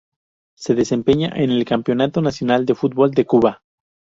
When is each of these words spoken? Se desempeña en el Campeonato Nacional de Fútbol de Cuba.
Se 0.57 0.73
desempeña 0.73 1.29
en 1.35 1.51
el 1.51 1.63
Campeonato 1.63 2.23
Nacional 2.23 2.65
de 2.65 2.73
Fútbol 2.73 3.11
de 3.11 3.27
Cuba. 3.27 3.61